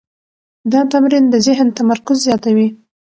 [0.71, 2.67] دا تمرین د ذهن تمرکز زیاتوي.